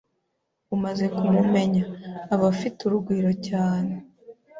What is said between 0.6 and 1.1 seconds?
Umaze